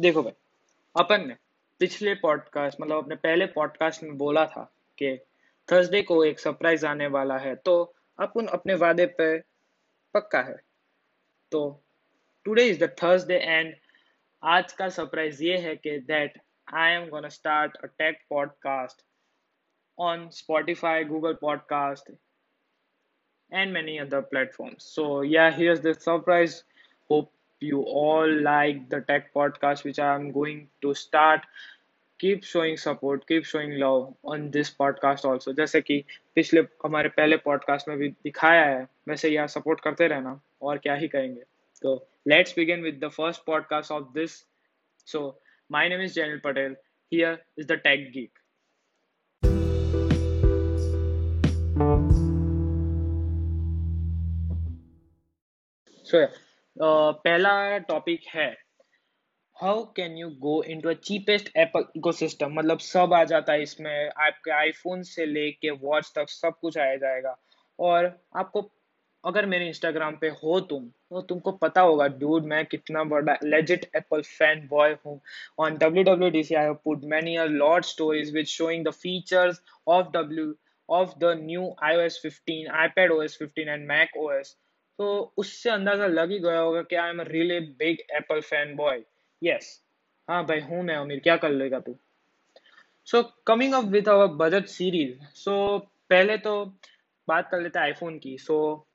[0.00, 0.32] देखो भाई
[0.96, 1.34] अपन ने
[1.80, 4.62] पिछले पॉडकास्ट मतलब अपने पहले पॉडकास्ट में बोला था
[4.98, 5.16] कि
[5.68, 7.74] थर्सडे को एक सरप्राइज़ आने वाला है तो
[8.18, 9.28] अपन अपने वादे पे
[10.14, 10.56] पक्का है
[11.52, 11.60] तो
[12.46, 13.74] today is the Thursday and
[14.42, 16.40] आज का सरप्राइज़ ये है कि that
[16.74, 19.04] I am gonna start a tech podcast
[19.98, 22.10] on Spotify Google podcast
[23.52, 24.84] and many other platforms.
[24.84, 26.64] So yeah, here's the surprise.
[27.10, 31.42] Hope you all like the tech podcast which I'm going to start.
[32.20, 35.52] Keep showing support, keep showing love on this podcast also.
[35.52, 36.02] जैसे कि
[36.34, 40.94] पिछले हमारे पहले podcast में भी दिखाया है वैसे यार सपोर्ट करते रहना और क्या
[40.94, 41.42] ही करेंगे
[41.82, 41.94] तो
[42.28, 44.36] let's begin with the first podcast of this
[45.06, 45.22] so
[45.70, 46.76] my name is Jainal Patel
[47.12, 48.38] here is the tech geek
[56.06, 56.49] so yeah.
[56.76, 58.50] पहला टॉपिक है
[59.56, 64.10] how can you go into a cheapest Apple ecosystem मतलब सब आ जाता है इसमें,
[64.18, 67.36] आपके iPhone से लेके वॉच तक सब कुछ आ जाएगा।
[67.78, 68.62] और आपको,
[69.24, 73.84] अगर मेरे इंस्टाग्राम पे हो तुम तो तुमको पता होगा डूड मैं कितना बड़ा लेजिट
[73.96, 75.20] एप्पल फ़ैन बॉय हूँ।
[75.58, 79.60] On W W D C I put many a lot stories with showing the features
[79.88, 80.54] of W
[80.88, 84.56] of the new I O S fifteen iPad O S fifteen and Mac O S
[85.00, 88.40] तो उससे अंदाज़ा लग ही गया होगा कि I am really big Apple
[88.76, 89.02] fanboy
[89.42, 89.68] yes
[90.28, 91.96] हाँ भाई, हूँ मैं, अमीर, क्या कर लेगा तू?
[93.08, 95.78] So coming up with our budget series so
[96.10, 96.52] पहले तो
[97.28, 98.36] बात कर लेते आईफोन की.
[98.38, 98.86] सो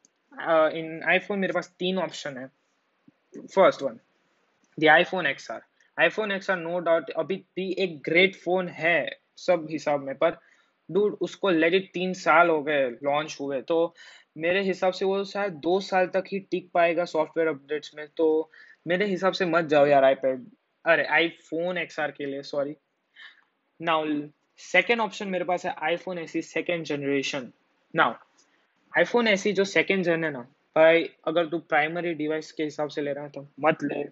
[0.75, 2.47] इन आईफोन मेरे पास तीन ऑप्शन है.
[3.55, 3.99] First one
[4.77, 5.61] the iPhone X R
[5.97, 8.99] iPhone X R no doubt अभी भी एक ग्रेट फ़ोन है
[9.37, 10.37] सब हिसाब में, पर
[10.89, 13.93] डूड उसको लेजिट तीन साल हो गए लॉन्च हुए। तो
[14.37, 18.51] मेरे हिसाब से वो शायद दो साल तक ही टिक पाएगा सॉफ्टवेयर अपडेट्स में। तो
[18.87, 20.45] मेरे हिसाब से मत जाओ यार आईपैड
[20.85, 22.75] अरे आईफोन एक्सआर के लिए सॉरी
[23.79, 24.05] नाउ
[24.59, 27.51] सेकेंड ऑप्शन मेरे पास है आईफोन ऐसी सेकेंड जनरेशन
[27.93, 28.13] नाउ
[28.93, 30.39] आईफोन ऐसी जो सेकेंड जन है ना,
[30.75, 34.03] भाई, अगर तू प्राइमरी डिवाइस के हिसाब से ले रहा है तो मत ले।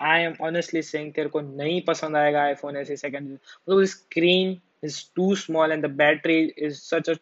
[0.00, 4.54] आई एम ऑनेस्टली सेइंग तेरे को नहीं पसंद आएगा आईफोन ऐसी सेकेंड मतलब screen
[4.84, 7.14] is too small and the battery is such a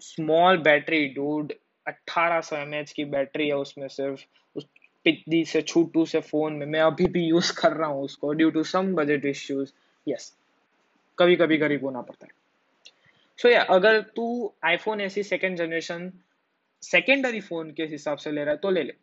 [0.00, 1.52] small battery dude
[1.88, 4.24] 1800 MH की बैटरी है उसमें सिर्फ़।
[4.56, 4.66] उस
[5.04, 8.50] पिद्दी से छूटू से फ़ोन में। मैं अभी भी यूज़ कर रहा हूँ उसको due
[8.50, 9.72] to some budget issues
[10.08, 10.36] yes
[11.18, 12.32] कभी कभी गरीब होना पड़ता है।
[13.38, 16.12] सो so, या yeah, अगर तू आईफोन ऐसी सेकेंड जनरेशन
[16.82, 18.94] सेकेंडरी फ़ोन के हिसाब से ले रहा है तो ले ले।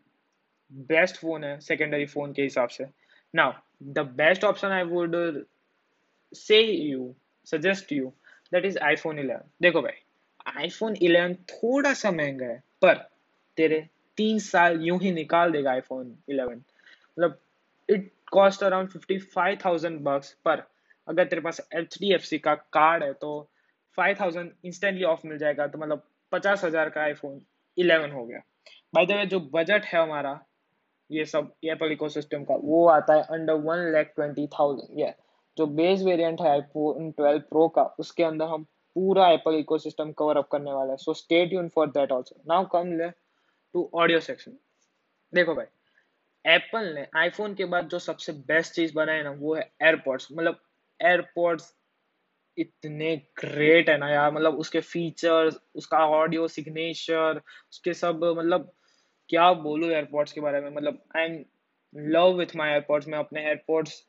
[0.72, 2.86] बेस्ट फ़ोन है सेकेंडरी फ़ोन के हिसाब से।
[3.36, 3.52] Now
[3.84, 5.46] the best option I would
[6.34, 7.16] say you
[7.48, 8.14] suggest you
[8.54, 10.02] that is iPhone 11 देखो भाई
[10.56, 12.96] आईफोन 11 थोड़ा सा महँगा है, पर
[13.58, 13.80] तेरे
[14.18, 17.40] तीन साल यूँ ही निकाल देगा आईफोन 11 मतलब
[17.90, 20.64] it cost around fifty five thousand bucks पर
[21.08, 23.32] अगर तेरे पास एच डी एफ़ सी का कार्ड है तो
[23.98, 27.40] फाइव थाउज़ेंड इंस्टेंटली ऑफ़ मिल जाएगा तो मतलब पचास हज़ार का आईफोन
[27.78, 28.40] 11 हो गया.
[28.96, 30.40] बाय द वे जो बजट है हमारा,
[31.10, 35.14] ये सब एप्पल इकोसिस्टम का, वो आता है under one lakh twenty thousand ये
[35.62, 38.64] जो बेस वेरिएंट है आईफोन 12 प्रो का, उसके अंदर हम
[38.96, 42.66] पूरा एप्पल इकोसिस्टम कवर अप करने वाला है। So stay tune for that also now
[42.72, 44.58] come ले टू ऑडियो सेक्शन
[45.34, 45.66] देखो भाई
[46.46, 50.60] एप्पल ने आईफोन के बाद जो सबसे बेस्ट चीज़ बनाई ना, वो है एयरपोर्ट्स मतलब
[51.00, 51.74] एयरपोर्ट्स
[52.58, 57.42] इतने ग्रेट है ना यार। मतलब उसके फीचर्स उसका ऑडियो सिग्नेचर
[57.72, 58.72] उसके सब मतलब
[59.30, 60.70] क्या बोलूँ एयरपोर्ट्स के बारे में?
[60.72, 61.44] मतलब I am
[61.94, 64.02] love with my AirPods मैं अपने एयरपोर्ट्स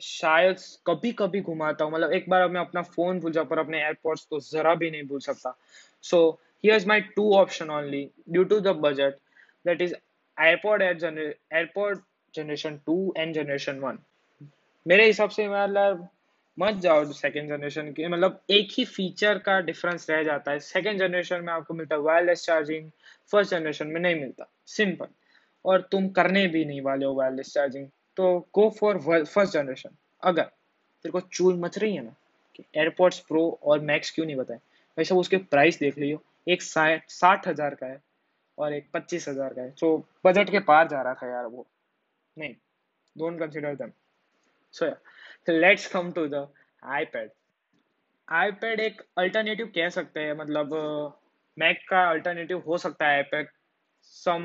[0.00, 3.78] शायद कभी कभी घुमाता हूँ। मतलब एक बार मैं अपना फ़ोन भूल जाऊँ, पर अपने
[3.78, 5.56] एयरपोर्ट्स तो जरा भी नहीं भूल सकता।
[6.04, 6.28] So
[6.64, 9.16] here my two option only due to the budget
[9.66, 9.94] that is
[10.36, 12.00] AirPods AirPods
[12.34, 13.98] generation two and generation one
[14.86, 16.08] मेरे हिसाब से मतलब
[16.58, 20.98] मत जाओ सेकेंड जनरेशन के मतलब एक ही फीचर का डिफरेंस रह जाता है। सेकेंड
[20.98, 22.90] जनरेशन में आपको मिलता है वायरलेस चार्जिंग
[23.32, 25.06] फ़र्स्ट जनरेशन में नहीं मिलता। सिंपल
[25.64, 27.86] और तुम करने भी नहीं वाले हो वायरलेस चार्जिंग
[28.18, 29.90] तो गो फॉर फ़र्स्ट जनरेशन
[30.22, 32.14] अगर तेरे को चूल मच रही है ना,
[32.54, 34.56] कि एयरपोर्ट्स प्रो और मैक्स क्यों नहीं बताए?
[34.56, 38.00] भाई वैसे उसके प्राइस देख लियो। एक साठ हज़ार का है
[38.58, 41.66] और एक पच्चीस हज़ार का है। सो बजट के पार जा रहा था यार वो।
[42.36, 42.54] नहीं
[43.16, 43.90] don't consider them
[44.74, 44.86] so
[45.50, 46.46] let's come to the
[46.86, 47.30] iPad
[48.28, 50.74] iPad एक अल्टरनेटिव कह सकते हैं मतलब
[51.56, 53.48] मैक का अल्टरनेटिव हो सकता है iPad
[54.14, 54.42] some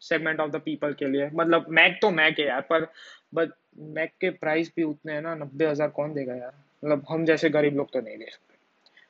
[0.00, 2.86] segment of the people के लिए। मतलब मैक तो मैक है यार, पर
[3.34, 3.52] बट
[3.90, 6.52] मैक के प्राइस भी उतने हैं ना, नब्बे हज़ार कौन देगा यार?
[6.82, 8.52] मतलब हम जैसे गरीब लोग तो नहीं दे सकते।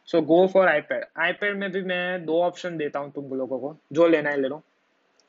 [0.09, 3.77] So go for iPad iPad में भी मैं दो ऑप्शन देता हूँ तुम लोगों को,
[3.93, 4.63] जो लेना है ले लो।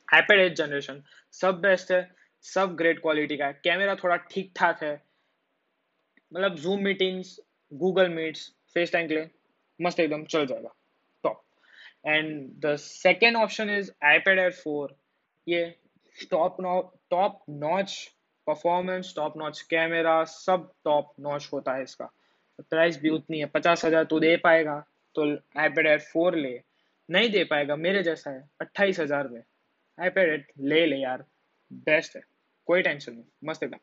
[0.08, 1.02] आईपैड एट जनरेशन
[1.34, 2.08] सब बेस्ट है,
[2.44, 4.94] सब ग्रेट क्वालिटी का है। कैमरा थोड़ा ठीक ठाक है।
[6.32, 7.38] मतलब Zoom meetings
[7.72, 8.50] Google Meets
[8.92, 9.30] FaceTime के लिए
[9.80, 10.74] मस्त एकदम चल जाएगा।
[12.06, 14.96] And the second option is iPad Air four
[15.46, 15.64] ये
[16.30, 16.80] top no
[17.10, 17.96] top notch
[18.46, 22.10] performance top notch camera सब टॉप नॉच होता है इसका।
[22.60, 24.78] प्राइस भी उतनी है। पचास हज़ार तो दे पाएगा
[25.16, 25.26] तो
[25.60, 26.60] आईपैड एयर फोर ले।
[27.08, 29.42] नहीं दे पाएगा, मेरे जैसा है, अट्ठाईस हज़ार में।
[29.98, 31.24] आईपैड ले ले यार
[31.70, 32.22] बेस्ट है।
[32.68, 33.78] कोई टेंशन नहीं, मस्त एकदम।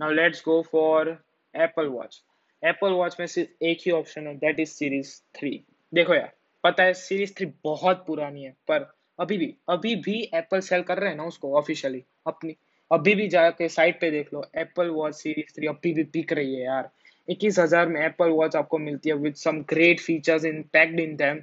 [0.00, 1.08] Now let's go for
[1.54, 2.22] Apple Watch
[2.62, 5.52] Apple Watch में सिर्फ़ एक ही ऑप्शन है दैट इज़ सीरीज़ थ्री
[5.92, 6.32] देखो यार
[6.64, 10.98] पता है सीरीज़ थ्री बहुत पुरानी है, पर अभी भी अभी भी एप्पल सेल कर
[10.98, 12.56] रहे हैं ना उसको ऑफिशियली अपनी।
[12.90, 16.54] अभी भी जाके साइट पे देख लो एप्पल वॉच सीरीज़ थ्री अभी भी बिक रही
[16.54, 16.90] है यार।
[17.28, 21.14] इक्कीस हज़ार में एप्पल वॉच आपको मिलती है with some great features in packed in
[21.16, 21.42] them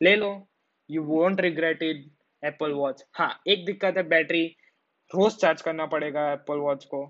[0.00, 0.30] ले लो
[0.90, 2.04] you won't regret it
[2.42, 4.44] Apple Watch हाँ एक दिक्कत है बैटरी
[5.10, 7.04] रोज चार्ज करना पड़ेगा एप्पल वॉच को।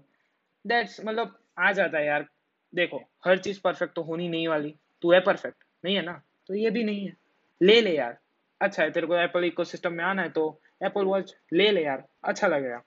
[0.64, 2.26] दैट्स मतलब आ जाता है यार।
[2.72, 6.20] देखो, हर चीज़ परफेक्ट तो होनी नहीं वाली। तू है परफेक्ट नहीं है ना?
[6.46, 7.16] तो ये भी नहीं है।
[7.60, 8.16] ले ले यार।
[8.60, 10.44] अच्छा है, तेरे को एप्पल इकोसिस्टम में आना है तो
[10.82, 12.82] एप्पल वॉच ले ले यार। अच्छा लगेगा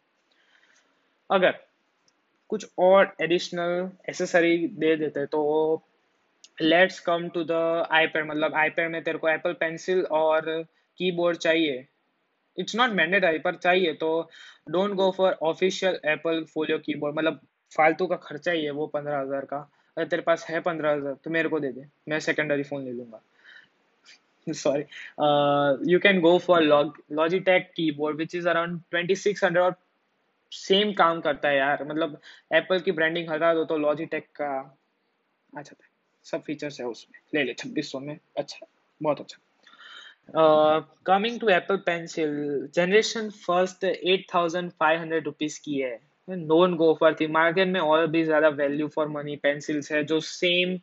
[1.29, 1.59] अगर
[2.49, 5.41] कुछ और एडिशनल एसेसरी दे देते तो
[6.61, 10.51] let's come to the iPad मतलब आईपैड में तेरे को एप्पल पेंसिल और
[10.99, 11.85] कीबोर्ड चाहिए।
[12.57, 14.09] इट्स नॉट मैंडेटरी पर चाहिए तो
[14.69, 17.39] don't go for official Apple folio keyboard मतलब
[17.71, 19.57] फालतू का खर्चा ही है वो पंद्रह हज़ार का।
[19.97, 22.91] अगर तेरे पास है पंद्रह हज़ार तो मेरे को दे दे। मैं सेकेंडरी फ़ोन ले
[22.91, 23.21] लूँगा।
[24.53, 29.75] Sorry you can go for Logitech keyboard which is around twenty six hundred और
[30.51, 32.19] सेम काम करता है यार। मतलब
[32.55, 34.55] एप्पल की ब्रांडिंग हटा दो तो लॉजिटेक का
[35.53, 35.75] अच्छा
[36.25, 38.65] सब फीचर्स है उसमें। ले ले, छब्बीस में। अच्छा
[39.01, 39.37] बहुत अच्छा।
[41.05, 42.31] Coming to Apple Pencil
[42.75, 45.97] generation first eight thousand five hundred rupees की है।
[46.29, 50.19] नोन गो फॉर थी। मार्केट में और भी ज़्यादा वैल्यू फॉर मनी पेंसिल्स है, जो
[50.21, 50.73] सेम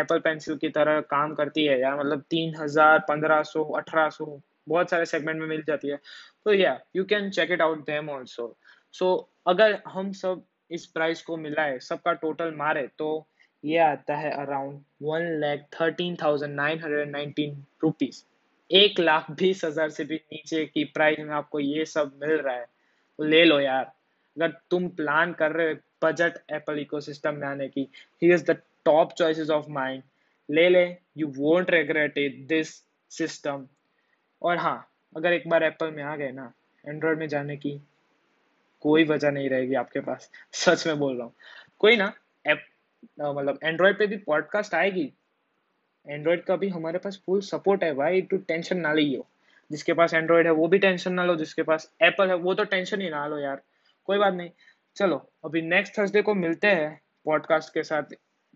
[0.00, 4.40] एप्पल पेंसिल की तरह काम करती है यार। मतलब तीन हज़ार, पंद्रह सौ, अठारह सौ,
[4.68, 5.98] बहुत सारे सेगमेंट में मिल जाती है।
[6.44, 8.56] तो या you can check it out them also
[8.94, 9.14] so
[9.46, 13.26] अगर हम सब इस प्राइस को मिलाए, सबका टोटल मारे तो
[13.64, 18.22] ये आता है around one lakh thirteen thousand nine hundred nineteen rupees
[18.70, 22.54] एक लाख बीस हज़ार से भी नीचे की प्राइस में आपको ये सब मिल रहा
[22.54, 22.64] है।
[23.18, 23.92] तो ले लो यार।
[24.36, 27.88] अगर तुम प्लान कर रहे हो बजट एप्पल इकोसिस्टम में आने की
[28.22, 30.02] ही is the top choices of mind
[30.48, 30.84] ले ले
[31.16, 32.74] you won't regret it this
[33.10, 33.66] system
[34.42, 34.78] और हाँ
[35.16, 36.52] अगर एक बार एप्पल में आ गए ना
[36.84, 37.80] एंड्रॉयड में जाने की
[38.82, 41.32] कोई वजह नहीं रहेगी आपके पास, सच में बोल रहा हूँ।
[41.78, 42.12] कोई ना
[42.44, 42.64] एप
[43.20, 45.12] मतलब एंड्रॉयड पे भी पॉडकास्ट आएगी।
[46.06, 49.26] एंड्रॉयड का भी हमारे पास फुल सपोर्ट है, भाई टू टेंशन ना लियो।
[49.70, 52.64] जिसके पास एंड्रॉयड है, वो भी टेंशन ना लो, जिसके पास एप्पल है, वो तो
[52.64, 53.62] टेंशन ही ना लो यार।
[54.04, 54.50] कोई बात नहीं।
[54.96, 58.02] चलो, अभी नेक्स्ट थर्सडे को मिलते हैं पॉडकास्ट के साथ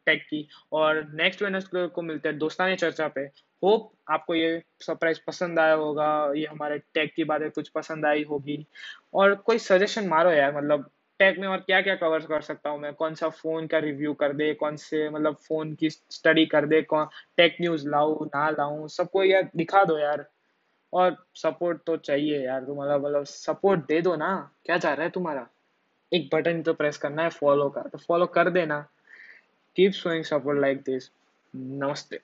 [0.06, 3.20] टेक की और नेक्स्ट वेनसडे को मिलते हैं दोस्तानी चर्चा पे।
[3.64, 8.22] होप आपको ये सरप्राइज़ पसंद आया होगा, ये हमारे टेक की बातें कुछ पसंद आई
[8.24, 8.66] होगी।
[9.14, 12.80] और कोई सजेशन मारो यार मतलब टेक में और क्या क्या कवर कर सकता हूँ
[12.80, 12.94] मैं?
[12.94, 16.82] कौन सा फ़ोन का रिव्यू कर दे, कौन से मतलब फ़ोन की स्टडी कर दे,
[16.82, 17.06] कौन
[17.36, 20.28] टेक न्यूज़ लाऊ, ना लाऊं, सबको यार दिखा दो यार।
[20.92, 25.10] और सपोर्ट तो चाहिए यार तुम्हारा मतलब सपोर्ट दे दो ना। क्या चाह रहा है
[25.10, 25.48] तुम्हारा?
[26.12, 28.80] एक बटन तो प्रेस करना है फॉलो का। तो फॉलो कर देना।
[29.76, 31.10] कीप सपोर्ट लाइक दिस
[31.56, 32.20] नमस्ते।